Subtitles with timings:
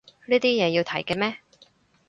[0.25, 1.37] 呢啲嘢要提嘅咩